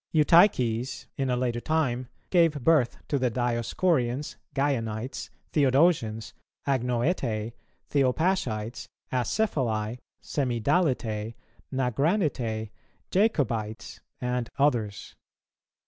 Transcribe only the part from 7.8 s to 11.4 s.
Theopaschites, Acephali, Semidalitæ,